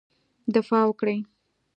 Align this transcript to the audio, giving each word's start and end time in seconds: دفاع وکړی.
دفاع 0.53 0.83
وکړی. 0.87 1.17